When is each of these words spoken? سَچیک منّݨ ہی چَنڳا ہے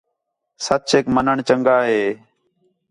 سَچیک 0.65 1.05
منّݨ 1.13 1.35
ہی 1.39 1.43
چَنڳا 1.47 1.77
ہے 1.87 2.01